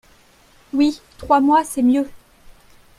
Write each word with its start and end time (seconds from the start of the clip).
Oui, 0.73 0.99
trois 1.19 1.39
mois, 1.41 1.63
c’est 1.63 1.83
mieux. 1.83 2.09